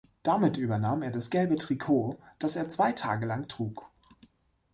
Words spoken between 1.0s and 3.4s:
er das Gelbe Trikot, das er zwei Tage